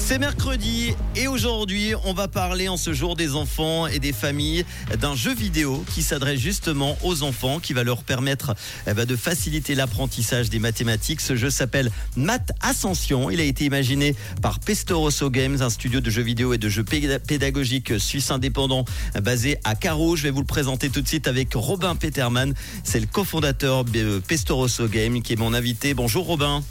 [0.00, 4.64] C'est mercredi et aujourd'hui on va parler en ce jour des enfants et des familles
[4.98, 8.54] d'un jeu vidéo qui s'adresse justement aux enfants, qui va leur permettre
[8.86, 11.20] eh ben, de faciliter l'apprentissage des mathématiques.
[11.20, 13.28] Ce jeu s'appelle Math Ascension.
[13.28, 16.84] Il a été imaginé par Pestoroso Games, un studio de jeux vidéo et de jeux
[16.84, 18.86] péda- pédagogiques suisse indépendant
[19.22, 20.16] basé à Carreau.
[20.16, 22.54] Je vais vous le présenter tout de suite avec Robin Peterman.
[22.82, 25.92] C'est le cofondateur de Pestoroso Games qui est mon invité.
[25.92, 26.62] Bonjour Robin.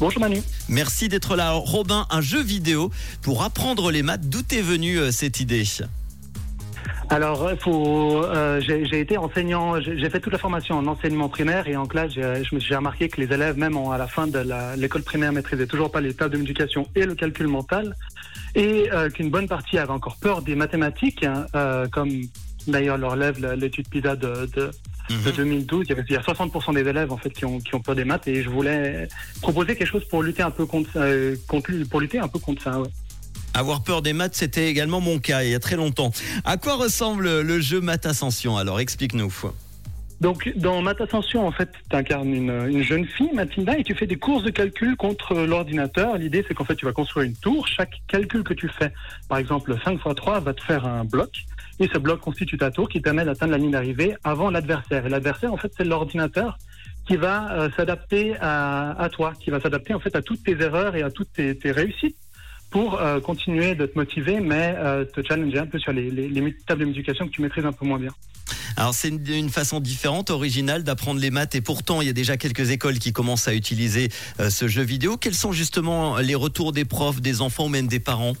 [0.00, 0.42] Bonjour Manu.
[0.68, 1.48] Merci d'être là.
[1.48, 2.90] Alors, Robin, un jeu vidéo
[3.22, 4.28] pour apprendre les maths.
[4.28, 5.64] D'où est venue euh, cette idée?
[7.08, 11.76] Alors, faut, euh, j'ai été enseignant, j'ai fait toute la formation en enseignement primaire et
[11.76, 14.08] en classe, j'ai je me suis- j'ai remarqué que les élèves, même en- à la
[14.08, 14.42] fin de
[14.76, 17.94] l'école primaire, maîtrisaient toujours pas les tables de multiplication et le calcul mental,
[18.56, 22.10] et euh, qu'une bonne partie avait encore peur des mathématiques, hein, euh, comme
[22.66, 24.72] d'ailleurs leur lève l'étude PISA de, de,
[25.10, 25.86] de 2012.
[25.86, 27.80] Il y avait il y a 60% des élèves en fait qui ont, qui ont
[27.80, 29.08] peur des maths, et je voulais
[29.40, 32.62] proposer quelque chose pour lutter un peu contre, euh, contre pour lutter un peu contre
[32.62, 32.80] ça.
[32.80, 32.88] ouais.
[33.54, 36.10] Avoir peur des maths, c'était également mon cas il y a très longtemps.
[36.44, 39.32] À quoi ressemble le jeu Math Ascension Alors, explique-nous.
[40.20, 43.94] Donc, dans Math Ascension, en fait, tu incarnes une, une jeune fille, Mathilda, et tu
[43.94, 46.16] fais des courses de calcul contre l'ordinateur.
[46.16, 47.66] L'idée, c'est qu'en fait, tu vas construire une tour.
[47.66, 48.92] Chaque calcul que tu fais,
[49.28, 51.30] par exemple 5 x 3, va te faire un bloc.
[51.78, 55.06] Et ce bloc constitue ta tour qui permet d'atteindre la ligne d'arrivée avant l'adversaire.
[55.06, 56.58] Et l'adversaire, en fait, c'est l'ordinateur
[57.06, 60.96] qui va euh, s'adapter à, toi, qui va s'adapter, en fait, à toutes tes erreurs
[60.96, 62.16] et à toutes tes, tes réussites
[62.70, 66.28] pour euh, continuer de te motiver, mais euh, te challenger un peu sur les, les,
[66.28, 68.10] les tables de que tu maîtrises un peu moins bien.
[68.76, 71.54] Alors, c'est une, façon différente, originale d'apprendre les maths.
[71.54, 75.16] Et pourtant, il y a déjà quelques écoles qui commencent à utiliser ce jeu vidéo.
[75.16, 78.34] Quels sont justement les retours des profs, des enfants ou même des parents?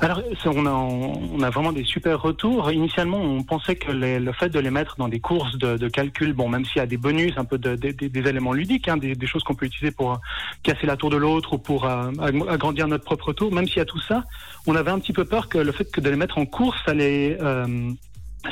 [0.00, 2.70] Alors, on a, on a vraiment des super retours.
[2.70, 6.48] Initialement, on pensait que le fait de les mettre dans des courses de, calcul, bon,
[6.48, 9.26] même s'il y a des bonus, un peu de- de- des- éléments ludiques, hein, des,
[9.26, 10.16] choses qu'on peut utiliser pour euh,
[10.62, 13.78] casser la tour de l'autre ou pour euh, ag- agrandir notre propre tour, même s'il
[13.78, 14.24] y a tout ça,
[14.66, 16.78] on avait un petit peu peur que le fait que de les mettre en course,
[16.88, 17.90] euh,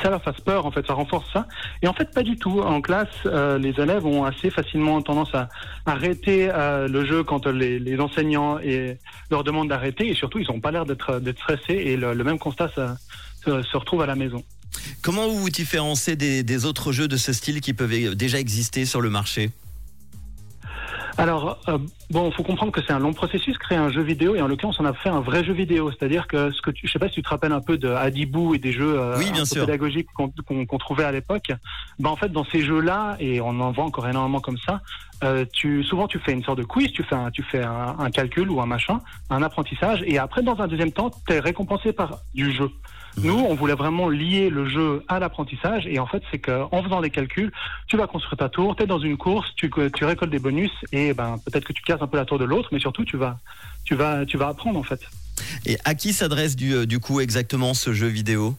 [0.03, 1.47] ça leur fasse peur, en fait, ça renforce ça.
[1.83, 2.61] Et en fait, pas du tout.
[2.61, 5.49] En classe, euh, les élèves ont assez facilement tendance à
[5.87, 8.59] arrêter euh, le jeu quand les, les enseignants
[9.31, 10.09] leur demandent d'arrêter.
[10.09, 11.75] Et surtout, ils n'ont pas l'air d'être stressés.
[11.75, 12.97] Et le, même constat ça,
[13.45, 14.43] se, retrouve à la maison.
[15.03, 19.01] Comment vous vous différenciez des autres jeux de ce style qui peuvent déjà exister sur
[19.01, 19.51] le marché?
[21.17, 21.79] Alors, euh,
[22.11, 24.81] bon, faut comprendre que c'est un long processus, créer un jeu vidéo, et en l'occurrence,
[24.81, 25.91] on a fait un vrai jeu vidéo.
[25.93, 27.89] C'est-à-dire que ce que tu, je sais pas si tu te rappelles un peu de
[27.89, 29.65] Adibou et des jeux euh, Oui, bien un peu sûr.
[29.65, 31.53] pédagogiques qu'on trouvait à l'époque.
[32.01, 34.81] Ben, en fait, dans ces jeux-là, et on en voit encore énormément comme ça,
[35.23, 37.95] euh, tu, souvent tu fais une sorte de quiz, tu fais un, tu fais un,
[37.99, 39.01] un calcul ou un machin,
[39.31, 42.71] un apprentissage, et après, dans un deuxième temps, tu es récompensé par du jeu.
[43.23, 47.01] Nous, on voulait vraiment lier le jeu à l'apprentissage, et en fait, c'est qu'en faisant
[47.01, 47.53] des calculs,
[47.87, 50.73] tu vas construire ta tour, tu es dans une course, tu, tu récoltes des bonus,
[50.91, 53.17] et ben peut-être que tu casses un peu la tour de l'autre, mais surtout tu
[53.17, 53.39] vas,
[53.85, 55.01] tu vas, tu vas apprendre en fait.
[55.67, 58.57] Et à qui s'adresse du, du coup exactement ce jeu vidéo?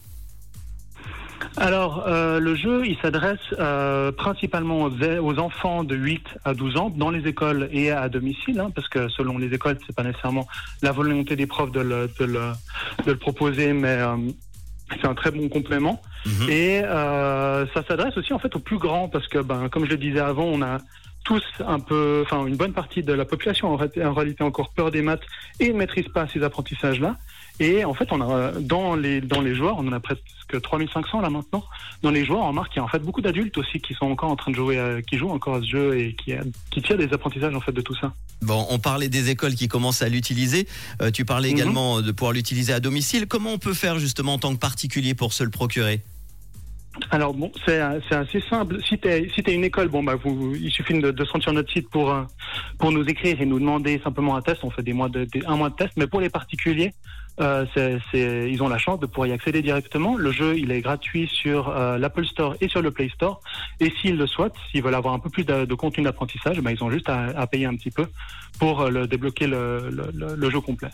[1.58, 6.76] Alors, euh, le jeu, il s'adresse euh, principalement aux, aux enfants de 8 à 12
[6.76, 10.02] ans dans les écoles et à domicile, hein, parce que selon les écoles, c'est pas
[10.02, 10.46] nécessairement
[10.82, 12.52] la volonté des profs de le, de le,
[13.06, 14.16] de le proposer, mais euh,
[14.90, 16.02] c'est un très bon complément.
[16.26, 16.50] Mhm.
[16.50, 19.90] Et euh, ça s'adresse aussi en fait aux plus grands, parce que, ben, comme je
[19.90, 20.78] le disais avant, on a
[21.26, 24.70] tous un peu, enfin une bonne partie de la population en, fait, en réalité encore
[24.70, 25.22] peur des maths
[25.60, 27.16] et ne maîtrise pas ces apprentissages-là.
[27.58, 30.22] Et en fait, on a dans les dans les joueurs, on en a presque
[30.62, 31.64] 3500 là maintenant.
[32.02, 34.06] Dans les joueurs, on remarque qu'il y a en fait beaucoup d'adultes aussi qui sont
[34.06, 36.32] encore en train de jouer, à- qui jouent encore à ce jeu et qui
[36.70, 38.12] qui tirent des apprentissages en fait de tout ça.
[38.42, 40.68] Bon, on parlait des écoles qui commencent à l'utiliser.
[41.00, 41.56] Euh, tu parlais Mhm.
[41.56, 43.26] également de pouvoir l'utiliser à domicile.
[43.26, 46.02] Comment on peut faire justement en tant que particulier pour se le procurer?
[47.10, 48.78] Alors bon, c'est assez simple.
[48.82, 51.42] Si t'es si t'es une école, bon bah vous, il suffit de, de se rendre
[51.44, 52.22] sur notre site pour euh,
[52.78, 54.64] pour nous écrire et nous demander simplement un test.
[54.64, 56.92] On fait des mois de des- un mois de test, mais pour les particuliers,
[57.40, 57.66] euh,
[58.14, 60.16] ils ont la chance de pouvoir y accéder directement.
[60.16, 63.40] Le jeu, il est gratuit sur euh, l'Apple Store et sur le Play Store.
[63.78, 66.82] Et s'ils le souhaitent, s'ils veulent avoir un peu plus de, contenu d'apprentissage, bah, ils
[66.82, 68.06] ont juste à, à payer un petit peu
[68.58, 70.88] pour euh, le débloquer le, le- le jeu complet.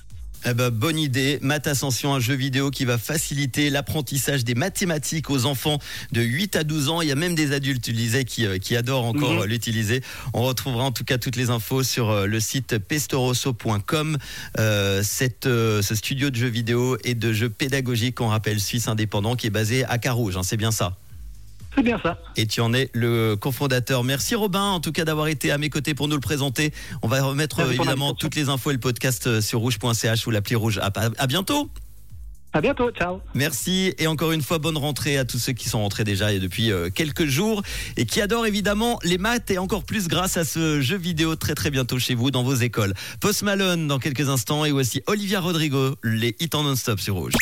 [0.44, 1.39] Eh ben, bonne idée.
[1.41, 5.79] Math Ascension, un jeu vidéo qui va faciliter l'apprentissage des mathématiques aux enfants
[6.11, 7.00] de 8 à 12 ans.
[7.00, 9.43] Il y a même des adultes, tu disais, qui, euh, qui adorent encore Mhm.
[9.43, 10.03] euh, l'utiliser.
[10.35, 14.19] On retrouvera en tout cas toutes les infos sur euh, le site pestoroso.com.
[14.59, 18.89] Euh, cette, euh, ce studio de jeux vidéo et de jeux pédagogiques, qu'on rappelle suisse
[18.89, 20.37] indépendant, qui est basé à Carouge.
[20.37, 20.97] hein, c'est bien ça.
[21.75, 22.19] C'est bien ça.
[22.37, 24.05] Et tu en es le cofondateur.
[24.05, 26.73] Merci Robin, en tout cas d'avoir été à mes côtés pour nous le présenter.
[27.03, 30.31] On va remettre Merci évidemment toutes les infos et le podcast euh, sur rouge.ch ou
[30.31, 30.79] l'appli rouge.
[30.79, 31.71] À, à bientôt.
[32.55, 33.21] À bientôt, ciao.
[33.35, 36.39] Merci et encore une fois bonne rentrée à tous ceux qui sont rentrés déjà et
[36.39, 37.63] depuis euh, quelques jours
[37.97, 41.55] et qui adorent évidemment les maths et encore plus grâce à ce jeu vidéo très
[41.55, 42.93] très bientôt chez vous dans vos écoles.
[43.21, 47.33] Post Malone dans quelques instants et voici Olivia Rodrigo, les hits en non-stop sur Rouge.